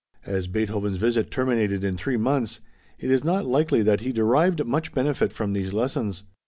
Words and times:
As 0.25 0.47
Beethoven's 0.47 0.97
visit 0.97 1.29
terminated 1.29 1.83
in 1.83 1.95
three 1.95 2.17
months, 2.17 2.59
it 2.97 3.11
is 3.11 3.23
not 3.23 3.45
likely 3.45 3.83
that 3.83 4.01
he 4.01 4.11
derived 4.11 4.65
much 4.65 4.93
benefit 4.93 5.31
from 5.31 5.53
these 5.53 5.73
lessons. 5.73 6.23